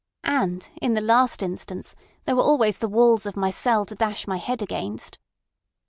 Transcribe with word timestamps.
And, 0.23 0.67
in 0.81 0.95
the 0.95 0.99
last 1.01 1.43
instance, 1.43 1.93
there 2.25 2.35
were 2.35 2.41
always 2.41 2.79
the 2.79 2.89
walls 2.89 3.27
of 3.27 3.37
my 3.37 3.51
cell 3.51 3.85
to 3.85 3.93
dash 3.93 4.25
my 4.25 4.37
head 4.37 4.63
against." 4.63 5.19